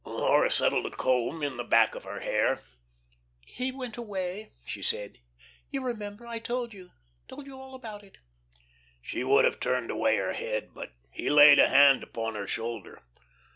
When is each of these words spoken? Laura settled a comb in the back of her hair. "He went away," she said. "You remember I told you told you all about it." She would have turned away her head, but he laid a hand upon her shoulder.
Laura 0.03 0.49
settled 0.49 0.83
a 0.87 0.89
comb 0.89 1.43
in 1.43 1.57
the 1.57 1.63
back 1.63 1.93
of 1.93 2.05
her 2.05 2.21
hair. 2.21 2.63
"He 3.45 3.71
went 3.71 3.97
away," 3.97 4.51
she 4.65 4.81
said. 4.81 5.19
"You 5.69 5.83
remember 5.85 6.25
I 6.25 6.39
told 6.39 6.73
you 6.73 6.89
told 7.27 7.45
you 7.45 7.61
all 7.61 7.75
about 7.75 8.03
it." 8.03 8.17
She 9.03 9.23
would 9.23 9.45
have 9.45 9.59
turned 9.59 9.91
away 9.91 10.15
her 10.17 10.33
head, 10.33 10.73
but 10.73 10.93
he 11.11 11.29
laid 11.29 11.59
a 11.59 11.67
hand 11.69 12.01
upon 12.01 12.33
her 12.33 12.47
shoulder. 12.47 13.03